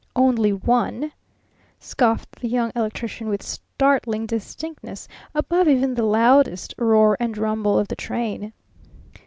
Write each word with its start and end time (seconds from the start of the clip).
"Only 0.15 0.51
one?" 0.51 1.11
scoffed 1.79 2.39
the 2.41 2.47
Young 2.47 2.71
Electrician 2.75 3.29
with 3.29 3.43
startling 3.43 4.25
distinctness 4.25 5.07
above 5.35 5.67
even 5.67 5.93
the 5.93 6.01
loudest 6.05 6.73
roar 6.79 7.15
and 7.19 7.37
rumble 7.37 7.77
of 7.77 7.87
the 7.87 7.95
train. 7.95 8.51